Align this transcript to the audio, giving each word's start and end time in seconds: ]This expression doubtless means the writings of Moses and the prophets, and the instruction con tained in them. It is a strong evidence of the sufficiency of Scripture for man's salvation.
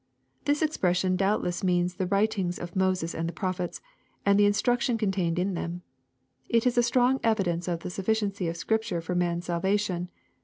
]This 0.45 0.63
expression 0.63 1.15
doubtless 1.15 1.63
means 1.63 1.93
the 1.93 2.07
writings 2.07 2.57
of 2.57 2.75
Moses 2.75 3.13
and 3.13 3.29
the 3.29 3.37
prophets, 3.37 3.81
and 4.25 4.39
the 4.39 4.47
instruction 4.47 4.97
con 4.97 5.11
tained 5.11 5.37
in 5.37 5.53
them. 5.53 5.83
It 6.49 6.65
is 6.65 6.75
a 6.75 6.81
strong 6.81 7.19
evidence 7.23 7.67
of 7.67 7.81
the 7.81 7.91
sufficiency 7.91 8.47
of 8.47 8.57
Scripture 8.57 8.99
for 8.99 9.13
man's 9.13 9.45
salvation. 9.45 10.09